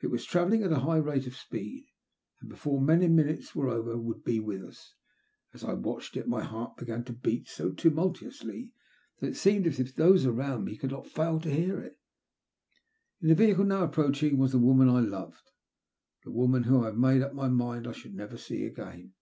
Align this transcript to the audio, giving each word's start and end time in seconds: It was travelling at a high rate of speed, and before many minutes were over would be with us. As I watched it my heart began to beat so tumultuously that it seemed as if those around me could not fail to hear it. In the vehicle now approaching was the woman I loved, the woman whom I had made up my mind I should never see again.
It 0.00 0.06
was 0.06 0.24
travelling 0.24 0.62
at 0.62 0.72
a 0.72 0.78
high 0.80 0.96
rate 0.96 1.26
of 1.26 1.36
speed, 1.36 1.90
and 2.40 2.48
before 2.48 2.80
many 2.80 3.08
minutes 3.08 3.54
were 3.54 3.68
over 3.68 3.98
would 3.98 4.24
be 4.24 4.40
with 4.40 4.62
us. 4.64 4.94
As 5.52 5.62
I 5.62 5.74
watched 5.74 6.16
it 6.16 6.26
my 6.26 6.42
heart 6.42 6.78
began 6.78 7.04
to 7.04 7.12
beat 7.12 7.46
so 7.46 7.72
tumultuously 7.72 8.72
that 9.20 9.26
it 9.26 9.36
seemed 9.36 9.66
as 9.66 9.78
if 9.78 9.94
those 9.94 10.24
around 10.24 10.64
me 10.64 10.78
could 10.78 10.92
not 10.92 11.06
fail 11.06 11.38
to 11.40 11.50
hear 11.54 11.78
it. 11.78 11.98
In 13.20 13.28
the 13.28 13.34
vehicle 13.34 13.64
now 13.64 13.84
approaching 13.84 14.38
was 14.38 14.52
the 14.52 14.58
woman 14.58 14.88
I 14.88 15.00
loved, 15.00 15.50
the 16.24 16.30
woman 16.32 16.62
whom 16.62 16.82
I 16.82 16.86
had 16.86 16.96
made 16.98 17.20
up 17.20 17.34
my 17.34 17.48
mind 17.50 17.86
I 17.86 17.92
should 17.92 18.14
never 18.14 18.38
see 18.38 18.64
again. 18.64 19.12